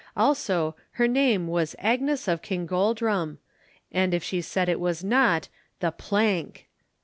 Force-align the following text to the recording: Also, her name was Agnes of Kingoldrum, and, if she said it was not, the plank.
Also, 0.17 0.75
her 0.93 1.07
name 1.07 1.45
was 1.47 1.75
Agnes 1.77 2.27
of 2.27 2.41
Kingoldrum, 2.41 3.37
and, 3.91 4.15
if 4.15 4.23
she 4.23 4.41
said 4.41 4.67
it 4.67 4.79
was 4.79 5.03
not, 5.03 5.47
the 5.79 5.91
plank. 5.91 6.67